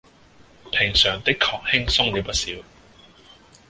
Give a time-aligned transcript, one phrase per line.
[0.71, 2.51] 平常的確輕鬆了不少